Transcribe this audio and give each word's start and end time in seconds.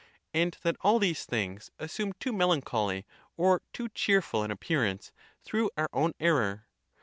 and 0.33 0.57
that 0.63 0.75
all 0.81 0.97
these 0.97 1.25
things 1.25 1.69
assume 1.77 2.11
too 2.13 2.33
melan 2.33 2.63
choly 2.63 3.03
or 3.37 3.61
too 3.71 3.87
cheerful 3.89 4.41
an 4.41 4.49
appearance 4.49 5.11
through 5.43 5.69
our 5.77 5.91
own 5.93 6.11
er 6.19 6.33
ror? 6.33 6.63